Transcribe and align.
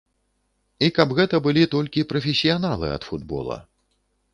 І 0.87 0.89
каб 0.95 1.13
гэта 1.21 1.41
былі 1.49 1.67
толькі 1.75 2.07
прафесіяналы 2.15 2.87
ад 2.99 3.03
футбола. 3.11 3.65